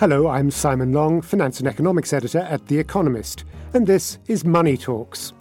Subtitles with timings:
[0.00, 4.78] Hello, I'm Simon Long, Finance and Economics Editor at The Economist, and this is Money
[4.78, 5.34] Talks.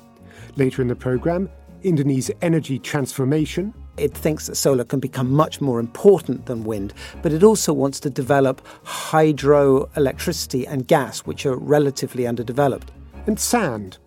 [0.57, 1.49] Later in the programme,
[1.83, 3.73] Indonesia's energy transformation.
[3.95, 8.01] It thinks that solar can become much more important than wind, but it also wants
[8.01, 12.91] to develop hydroelectricity and gas, which are relatively underdeveloped.
[13.27, 13.97] And sand.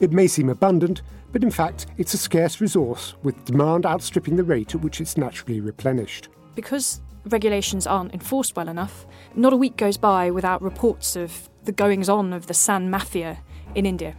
[0.00, 1.00] It may seem abundant,
[1.32, 5.16] but in fact, it's a scarce resource, with demand outstripping the rate at which it's
[5.16, 6.28] naturally replenished.
[6.54, 11.72] Because regulations aren't enforced well enough, not a week goes by without reports of the
[11.72, 13.38] goings on of the San mafia
[13.74, 14.16] in India.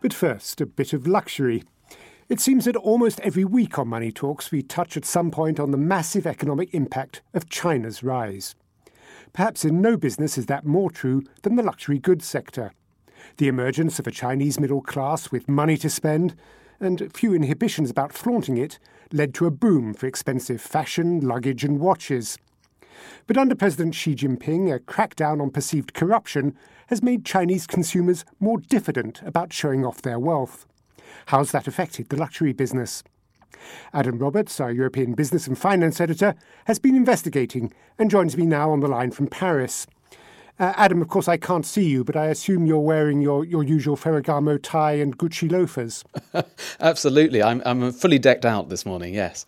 [0.00, 1.64] But first, a bit of luxury.
[2.28, 5.70] It seems that almost every week on Money Talks we touch at some point on
[5.70, 8.56] the massive economic impact of China's rise.
[9.32, 12.72] Perhaps in no business is that more true than the luxury goods sector.
[13.36, 16.34] The emergence of a Chinese middle class with money to spend
[16.80, 18.78] and few inhibitions about flaunting it
[19.12, 22.38] led to a boom for expensive fashion, luggage, and watches.
[23.26, 26.56] But under President Xi Jinping, a crackdown on perceived corruption
[26.88, 30.66] has made Chinese consumers more diffident about showing off their wealth.
[31.26, 33.02] How's that affected the luxury business?
[33.92, 36.34] Adam Roberts, our European business and finance editor,
[36.66, 39.86] has been investigating and joins me now on the line from Paris.
[40.58, 43.62] Uh, Adam, of course, I can't see you, but I assume you're wearing your, your
[43.62, 46.02] usual Ferragamo tie and Gucci loafers.
[46.80, 47.42] Absolutely.
[47.42, 49.44] I'm, I'm fully decked out this morning, yes.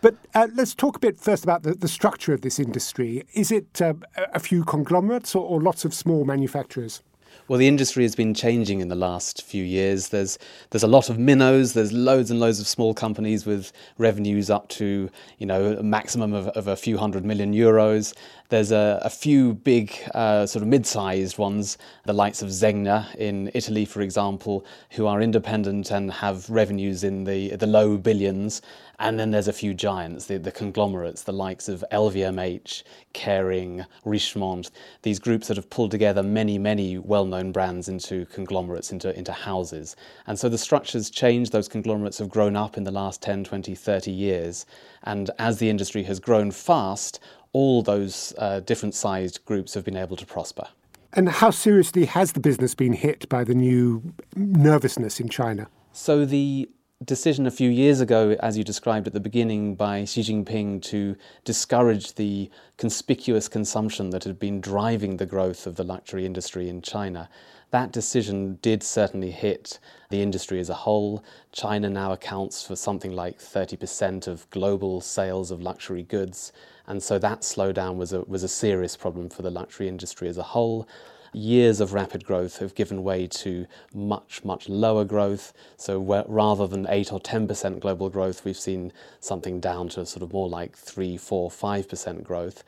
[0.00, 3.24] But uh, let's talk a bit first about the, the structure of this industry.
[3.34, 3.94] Is it uh,
[4.32, 7.02] a few conglomerates or, or lots of small manufacturers?
[7.48, 10.10] Well, the industry has been changing in the last few years.
[10.10, 10.38] There's
[10.68, 11.72] there's a lot of minnows.
[11.72, 16.34] There's loads and loads of small companies with revenues up to you know a maximum
[16.34, 18.12] of, of a few hundred million euros.
[18.50, 23.50] There's a, a few big uh, sort of mid-sized ones, the likes of Zegna in
[23.54, 28.60] Italy, for example, who are independent and have revenues in the the low billions.
[29.00, 32.82] And then there's a few giants, the, the conglomerates, the likes of LVMH,
[33.14, 34.70] Kering, Richemont,
[35.02, 39.32] these groups that have pulled together many, many well known brands into conglomerates, into, into
[39.32, 39.94] houses.
[40.26, 43.74] And so the structures change, those conglomerates have grown up in the last 10, 20,
[43.74, 44.66] 30 years.
[45.04, 47.20] And as the industry has grown fast,
[47.52, 50.66] all those uh, different sized groups have been able to prosper.
[51.12, 55.68] And how seriously has the business been hit by the new nervousness in China?
[55.92, 56.68] So the
[57.04, 61.16] decision a few years ago, as you described at the beginning, by Xi Jinping to
[61.44, 66.82] discourage the conspicuous consumption that had been driving the growth of the luxury industry in
[66.82, 67.28] China.
[67.70, 69.78] That decision did certainly hit
[70.10, 71.22] the industry as a whole.
[71.52, 76.52] China now accounts for something like 30% of global sales of luxury goods,
[76.88, 80.38] and so that slowdown was a, was a serious problem for the luxury industry as
[80.38, 80.88] a whole
[81.32, 85.52] years of rapid growth have given way to much, much lower growth.
[85.76, 90.32] So rather than 8 or 10% global growth, we've seen something down to sort of
[90.32, 92.64] more like 3, 4, 5% growth.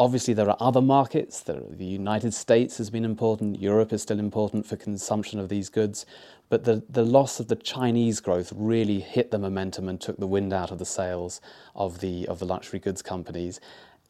[0.00, 1.40] Obviously, there are other markets.
[1.42, 3.60] The United States has been important.
[3.60, 6.06] Europe is still important for consumption of these goods.
[6.48, 10.26] But the, the loss of the Chinese growth really hit the momentum and took the
[10.26, 11.40] wind out of the sails
[11.76, 13.60] of the, of the luxury goods companies.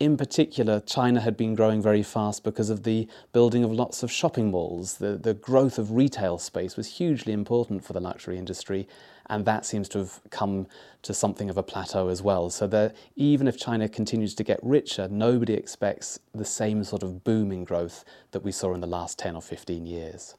[0.00, 4.10] In particular, China had been growing very fast because of the building of lots of
[4.10, 4.94] shopping malls.
[4.98, 8.88] The, the growth of retail space was hugely important for the luxury industry,
[9.26, 10.66] and that seems to have come
[11.02, 12.50] to something of a plateau as well.
[12.50, 17.22] So that even if China continues to get richer, nobody expects the same sort of
[17.22, 20.34] booming growth that we saw in the last 10 or 15 years.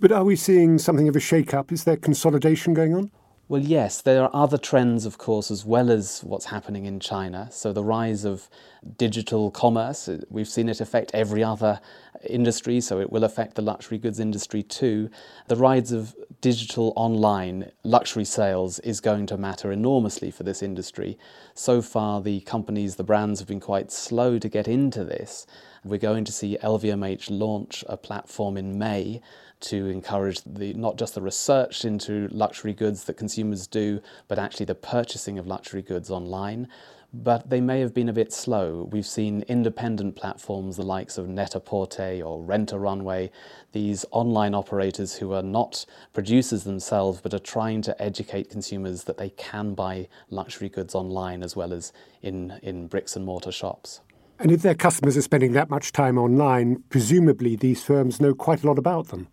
[0.00, 1.70] But are we seeing something of a shake-up?
[1.70, 3.12] Is there consolidation going on?
[3.46, 7.48] Well, yes, there are other trends, of course, as well as what's happening in China.
[7.52, 8.48] So, the rise of
[8.96, 11.78] digital commerce, uh, we've seen it affect every other
[12.26, 15.10] industry, so it will affect the luxury goods industry too.
[15.48, 21.18] The rise of digital online luxury sales is going to matter enormously for this industry.
[21.52, 25.46] So far, the companies, the brands have been quite slow to get into this.
[25.84, 29.20] We're going to see LVMH launch a platform in May
[29.64, 34.66] to encourage the not just the research into luxury goods that consumers do, but actually
[34.66, 36.68] the purchasing of luxury goods online
[37.14, 38.88] but they may have been a bit slow.
[38.90, 43.30] We've seen independent platforms, the likes of Net-a-Porter or Rent a Runway,
[43.70, 49.16] these online operators who are not producers themselves but are trying to educate consumers that
[49.16, 54.00] they can buy luxury goods online as well as in, in bricks and mortar shops.
[54.40, 58.64] And if their customers are spending that much time online, presumably these firms know quite
[58.64, 59.28] a lot about them.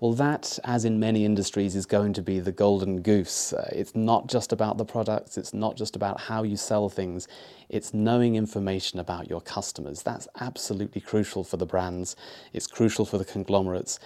[0.00, 3.52] Well, that, as in many industries, is going to be the golden goose.
[3.52, 7.28] Uh, it's not just about the products, it's not just about how you sell things,
[7.68, 10.02] it's knowing information about your customers.
[10.02, 12.16] That's absolutely crucial for the brands,
[12.52, 14.00] it's crucial for the conglomerates.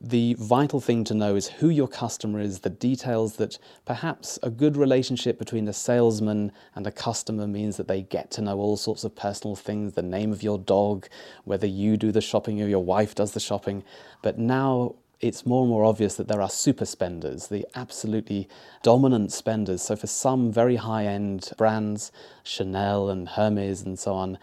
[0.00, 4.50] The vital thing to know is who your customer is, the details that perhaps a
[4.50, 8.76] good relationship between a salesman and a customer means that they get to know all
[8.76, 11.08] sorts of personal things, the name of your dog,
[11.44, 13.82] whether you do the shopping or your wife does the shopping.
[14.22, 18.46] But now it's more and more obvious that there are super spenders, the absolutely
[18.82, 19.80] dominant spenders.
[19.80, 22.12] So, for some very high end brands,
[22.42, 24.36] Chanel and Hermes and so on,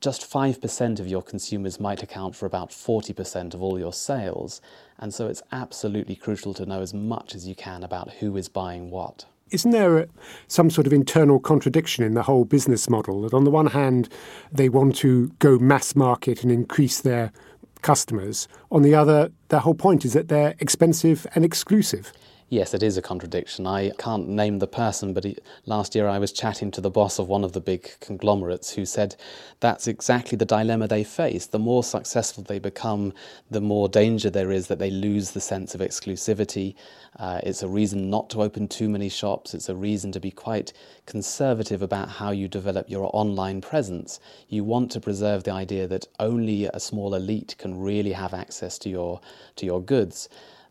[0.00, 4.60] just 5% of your consumers might account for about 40% of all your sales.
[4.98, 8.48] And so, it's absolutely crucial to know as much as you can about who is
[8.48, 9.26] buying what.
[9.52, 10.08] Isn't there
[10.48, 13.22] some sort of internal contradiction in the whole business model?
[13.22, 14.08] That on the one hand,
[14.50, 17.30] they want to go mass market and increase their
[17.86, 18.48] customers.
[18.72, 22.12] On the other, the whole point is that they're expensive and exclusive.
[22.48, 23.66] Yes, it is a contradiction.
[23.66, 27.18] I can't name the person, but he, last year I was chatting to the boss
[27.18, 29.16] of one of the big conglomerates who said
[29.58, 31.46] that's exactly the dilemma they face.
[31.46, 33.12] The more successful they become,
[33.50, 36.76] the more danger there is that they lose the sense of exclusivity.
[37.18, 39.52] Uh, it's a reason not to open too many shops.
[39.52, 40.72] It's a reason to be quite
[41.04, 44.20] conservative about how you develop your online presence.
[44.48, 48.78] You want to preserve the idea that only a small elite can really have access
[48.78, 49.20] to your
[49.56, 50.28] to your goods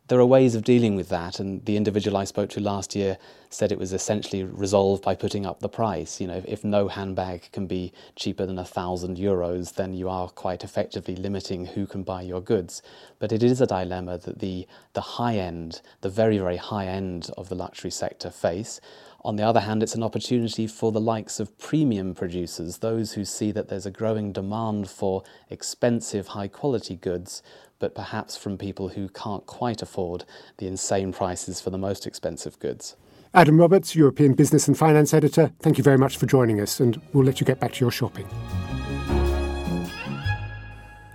[0.08, 3.18] there are ways of dealing with that, and the individual I spoke to last year
[3.50, 6.22] said it was essentially resolved by putting up the price.
[6.22, 10.30] You know, if, no handbag can be cheaper than a thousand euros, then you are
[10.30, 12.84] quite effectively limiting who can buy your goods.
[13.18, 17.32] But it is a dilemma that the the high end, the very very high end
[17.38, 18.80] of the luxury sector face.
[19.26, 23.26] On the other hand, it's an opportunity for the likes of premium producers, those who
[23.26, 27.42] see that there's a growing demand for expensive, high quality goods,
[27.80, 30.26] but perhaps from people who can't quite afford
[30.60, 32.98] the insane prices for the most expensive goods.
[33.34, 37.02] Adam Roberts, European Business and Finance Editor, thank you very much for joining us, and
[37.12, 38.28] we'll let you get back to your shopping.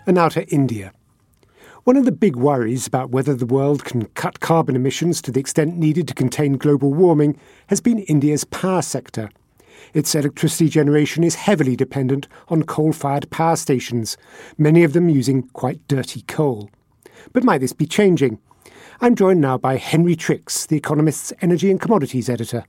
[0.08, 0.92] And now to India.
[1.90, 5.40] One of the big worries about whether the world can cut carbon emissions to the
[5.40, 9.28] extent needed to contain global warming has been India's power sector.
[9.92, 14.16] Its electricity generation is heavily dependent on coal fired power stations,
[14.56, 16.70] many of them using quite dirty coal.
[17.32, 18.38] But might this be changing?
[19.00, 22.66] I'm joined now by Henry Tricks, The Economist's energy and commodities editor.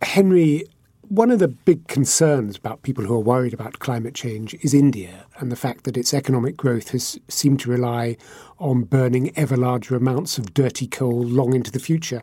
[0.00, 0.64] Henry,
[1.12, 5.26] one of the big concerns about people who are worried about climate change is India
[5.36, 8.16] and the fact that its economic growth has seemed to rely
[8.58, 12.22] on burning ever larger amounts of dirty coal long into the future.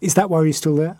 [0.00, 0.98] Is that worry still there?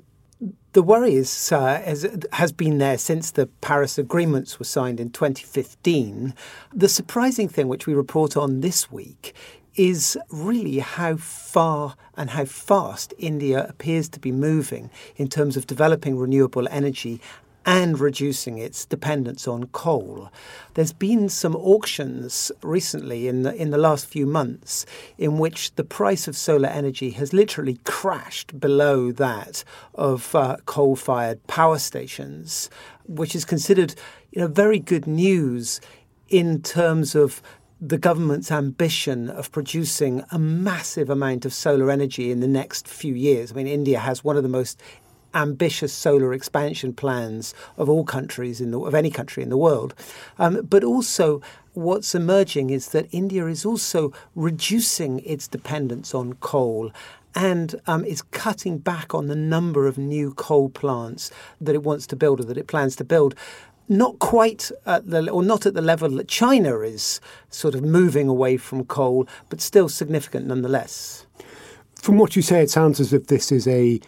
[0.72, 5.08] The worry is, uh, has, has been there since the Paris agreements were signed in
[5.08, 6.34] 2015.
[6.74, 9.34] The surprising thing, which we report on this week,
[9.80, 15.66] is really how far and how fast India appears to be moving in terms of
[15.66, 17.18] developing renewable energy
[17.64, 20.30] and reducing its dependence on coal.
[20.74, 24.84] There's been some auctions recently in the, in the last few months
[25.16, 29.64] in which the price of solar energy has literally crashed below that
[29.94, 32.68] of uh, coal-fired power stations,
[33.06, 33.94] which is considered
[34.30, 35.80] you know, very good news
[36.28, 37.42] in terms of
[37.80, 43.14] the government's ambition of producing a massive amount of solar energy in the next few
[43.14, 43.52] years.
[43.52, 44.80] I mean, India has one of the most
[45.32, 49.94] ambitious solar expansion plans of all countries in the, of any country in the world.
[50.38, 51.40] Um, but also,
[51.72, 56.92] what's emerging is that India is also reducing its dependence on coal
[57.34, 62.06] and um, is cutting back on the number of new coal plants that it wants
[62.08, 63.34] to build or that it plans to build.
[63.90, 68.28] Not quite at the, or not at the level that China is sort of moving
[68.28, 71.26] away from coal, but still significant nonetheless.
[71.96, 74.00] From what you say, it sounds as if this is a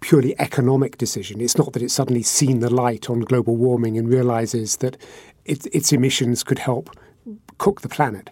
[0.00, 1.40] purely economic decision.
[1.40, 4.96] It's not that it's suddenly seen the light on global warming and realizes that
[5.44, 6.90] it, its emissions could help
[7.58, 8.28] cook the planet.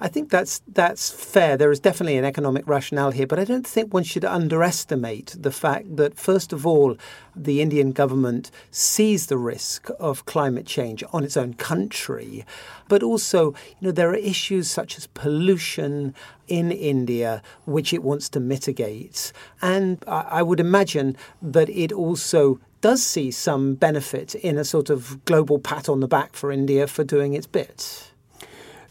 [0.00, 1.56] I think that's that's fair.
[1.56, 5.52] There is definitely an economic rationale here, but I don't think one should underestimate the
[5.52, 6.96] fact that first of all,
[7.36, 12.44] the Indian government sees the risk of climate change on its own country,
[12.88, 16.14] but also, you know, there are issues such as pollution
[16.48, 19.32] in India which it wants to mitigate,
[19.62, 25.24] and I would imagine that it also does see some benefit in a sort of
[25.24, 28.10] global pat on the back for India for doing its bit.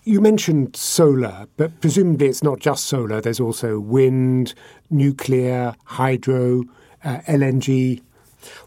[0.06, 3.22] You mentioned solar, but presumably it's not just solar.
[3.22, 4.54] There's also wind,
[4.90, 6.66] nuclear, hydro,
[7.06, 8.02] uh, LNG.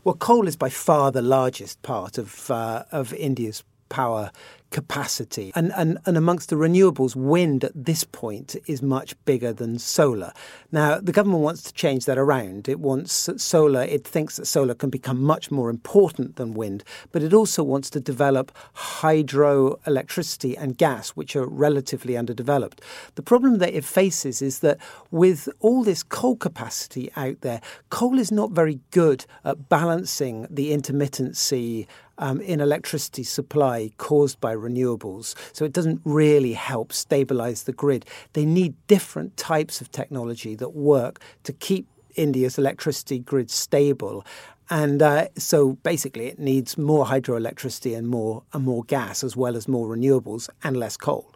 [0.03, 4.31] Well, coal is by far the largest part of uh, of India's power
[4.71, 5.53] capacity.
[5.55, 10.33] And, and, and amongst the renewables, wind at this point is much bigger than solar.
[10.73, 12.69] Now, the government wants to change that around.
[12.69, 17.23] It wants solar, it thinks that solar can become much more important than wind, but
[17.23, 22.81] it also wants to develop hydroelectricity and gas, which are relatively underdeveloped.
[23.15, 24.79] The problem that it faces is that
[25.11, 30.73] with all this coal capacity out there, coal is not very good at balancing the
[30.73, 31.87] intermittency
[32.19, 35.35] um, in electricity supply caused by renewables.
[35.53, 38.07] So it doesn't really help stabilize the grid.
[38.33, 44.25] They need different types of technology that work to keep India's electricity grid stable.
[44.69, 49.57] And uh, so basically, it needs more hydroelectricity and more and more gas, as well
[49.57, 51.33] as more renewables and less coal.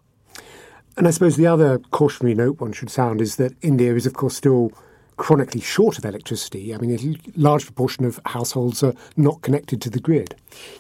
[0.97, 4.15] And I suppose the other cautionary note one should sound is that India is, of
[4.15, 4.73] course, still
[5.21, 6.75] chronically short of electricity.
[6.75, 10.35] I mean, a large proportion of households are not connected to the grid.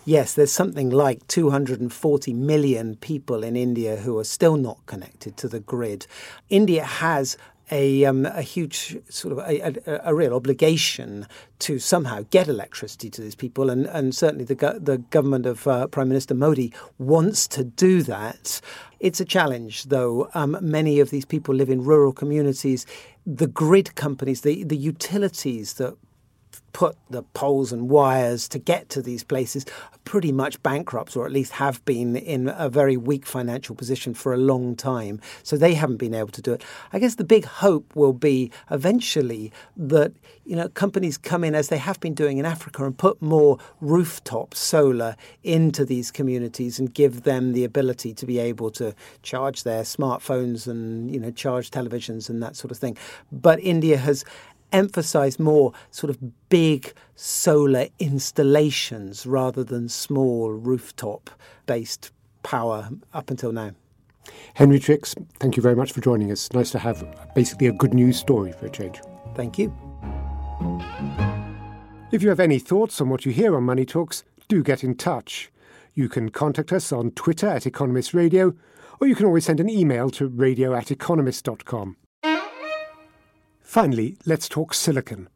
[0.07, 5.47] Yes, there's something like 240 million people in India who are still not connected to
[5.47, 6.07] the grid.
[6.49, 7.37] India has
[7.71, 11.27] a, um, a huge sort of a, a, a, real obligation
[11.61, 15.67] to somehow get electricity to these people, and, and certainly the go- the government of
[15.67, 18.61] uh, Prime Minister Modi wants to do that.
[18.99, 20.29] It's a challenge, though.
[20.35, 22.87] Um, many of these people live in rural communities
[23.27, 25.97] the grid companies, the, the utilities that
[26.73, 31.27] put the poles and wires to get to these places are pretty much bankrupt or
[31.27, 35.21] at least have been in a very weak financial position for a long time.
[35.43, 36.65] So they haven't been able to do it.
[36.93, 40.13] I guess the big hope will be eventually that
[40.45, 43.59] you know companies come in as they have been doing in Africa and put more
[43.81, 49.63] rooftop solar into these communities and give them the ability to be able to charge
[49.63, 52.97] their smartphones and you know charge televisions and that sort of thing.
[53.31, 54.25] But India has
[54.73, 61.31] emphasize more sort of big solar installations rather than small rooftop
[61.67, 62.11] based
[62.43, 63.73] power up until now.
[64.55, 66.53] Henry Tricks, thank you very much for joining us.
[66.53, 69.01] Nice to have basically a good news story for a change.
[69.35, 69.75] Thank you.
[72.13, 74.97] If you have any thoughts on what you hear on Money Talks, do get in
[74.97, 75.51] touch.
[75.95, 78.55] You can contact us on Twitter at Economist Radio,
[79.01, 81.97] or you can always send an email to radio at economist.com.
[83.71, 85.29] Finally, let's talk silicon.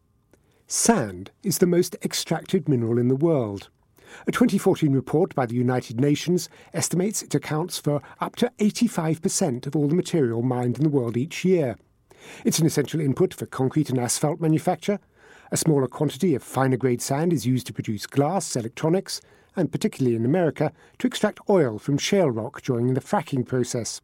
[0.66, 3.68] Sand is the most extracted mineral in the world.
[4.26, 9.76] A 2014 report by the United Nations estimates it accounts for up to 85% of
[9.76, 11.76] all the material mined in the world each year.
[12.44, 14.98] It's an essential input for concrete and asphalt manufacture.
[15.52, 19.20] A smaller quantity of finer grade sand is used to produce glass, electronics,
[19.54, 24.00] and particularly in America, to extract oil from shale rock during the fracking process.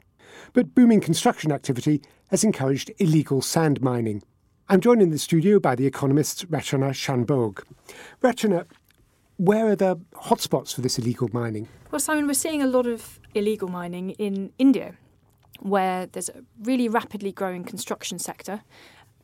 [0.52, 4.22] But booming construction activity has encouraged illegal sand mining.
[4.68, 7.64] I'm joined in the studio by the economist Rachana Shanbhogue.
[8.22, 8.66] Rachana,
[9.36, 11.68] where are the hotspots for this illegal mining?
[11.90, 14.94] Well, Simon, we're seeing a lot of illegal mining in India,
[15.58, 18.62] where there's a really rapidly growing construction sector.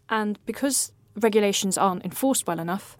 [0.08, 2.96] And because regulations aren't enforced well enough,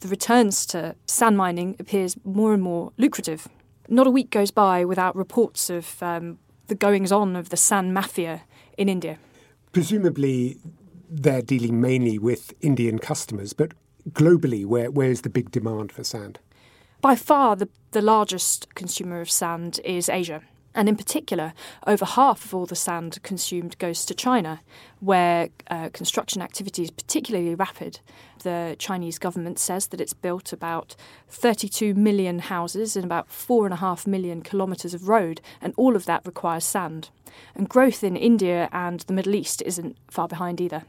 [0.00, 3.48] the returns to sand mining appears more and more lucrative.
[3.88, 6.38] Not a week goes by without reports of um,
[6.70, 8.42] the goings on of the sand mafia
[8.78, 9.18] in India.
[9.72, 10.56] Presumably,
[11.10, 13.72] they're dealing mainly with Indian customers, but
[14.12, 16.38] globally, where, where is the big demand for sand?
[17.00, 20.42] By far, the, the largest consumer of sand is Asia.
[20.74, 21.52] And in particular,
[21.86, 24.60] over half of all the sand consumed goes to China,
[25.00, 27.98] where uh, construction activity is particularly rapid.
[28.44, 30.94] The Chinese government says that it's built about
[31.28, 36.64] 32 million houses and about 4.5 million kilometres of road, and all of that requires
[36.64, 37.10] sand.
[37.54, 40.84] And growth in India and the Middle East isn't far behind either.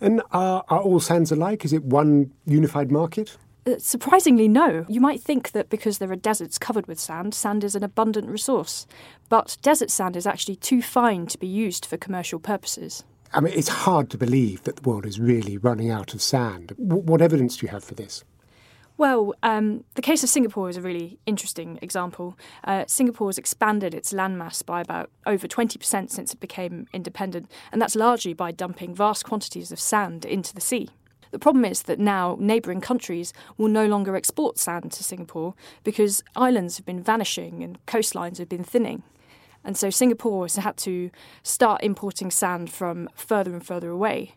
[0.00, 1.64] And are, are all sands alike?
[1.64, 3.36] Is it one unified market?
[3.64, 4.84] Uh, surprisingly, no.
[4.88, 8.28] You might think that because there are deserts covered with sand, sand is an abundant
[8.28, 8.86] resource.
[9.28, 13.04] But desert sand is actually too fine to be used for commercial purposes.
[13.32, 16.74] I mean, it's hard to believe that the world is really running out of sand.
[16.78, 18.24] W- what evidence do you have for this?
[18.98, 22.38] Well, um, the case of Singapore is a really interesting example.
[22.62, 27.80] Uh, Singapore has expanded its landmass by about over 20% since it became independent, and
[27.80, 30.90] that's largely by dumping vast quantities of sand into the sea.
[31.32, 36.22] The problem is that now neighbouring countries will no longer export sand to Singapore because
[36.36, 39.02] islands have been vanishing and coastlines have been thinning.
[39.64, 41.10] And so Singapore has had to
[41.42, 44.34] start importing sand from further and further away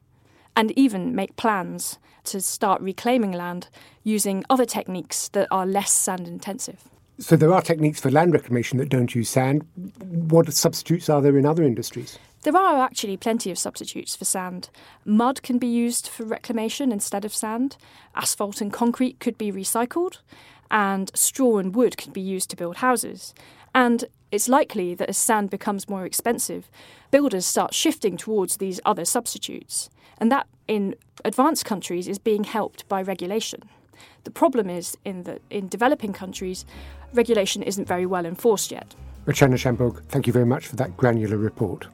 [0.55, 3.67] and even make plans to start reclaiming land
[4.03, 6.89] using other techniques that are less sand intensive.
[7.17, 9.65] So there are techniques for land reclamation that don't use sand.
[10.09, 12.19] What substitutes are there in other industries?
[12.43, 14.69] There are actually plenty of substitutes for sand.
[15.05, 17.77] Mud can be used for reclamation instead of sand.
[18.15, 20.19] Asphalt and concrete could be recycled.
[20.69, 23.33] And straw and wood can be used to build houses.
[23.73, 26.69] And it's likely that as sand becomes more expensive,
[27.11, 29.89] builders start shifting towards these other substitutes.
[30.17, 33.63] And that, in advanced countries, is being helped by regulation.
[34.23, 36.65] The problem is in that in developing countries,
[37.13, 38.95] regulation isn't very well enforced yet.
[39.25, 41.87] Rachana Shanbhogue, thank you very much for that granular report.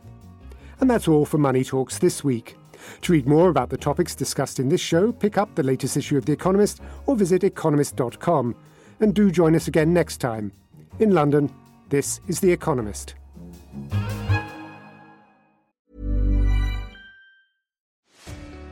[0.80, 2.58] And that's all for Money Talks this week.
[3.02, 6.18] To read more about the topics discussed in this show, pick up the latest issue
[6.18, 8.56] of The Economist or visit economist.com.
[9.00, 10.52] And do join us again next time.
[11.00, 11.52] In London,
[11.90, 13.16] this is The Economist.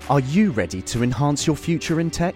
[0.10, 2.36] Are you ready to enhance your future in tech?